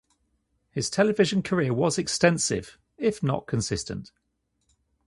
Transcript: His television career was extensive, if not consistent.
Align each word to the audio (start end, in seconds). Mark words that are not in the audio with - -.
His 0.71 0.89
television 0.89 1.43
career 1.43 1.75
was 1.75 1.99
extensive, 1.99 2.79
if 2.97 3.21
not 3.21 3.45
consistent. 3.45 4.11